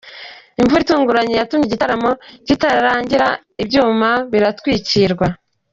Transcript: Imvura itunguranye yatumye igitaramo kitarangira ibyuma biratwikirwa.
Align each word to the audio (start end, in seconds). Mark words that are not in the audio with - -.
Imvura 0.59 0.81
itunguranye 0.83 1.33
yatumye 1.35 1.65
igitaramo 1.67 2.11
kitarangira 2.45 3.27
ibyuma 3.63 4.09
biratwikirwa. 4.31 5.27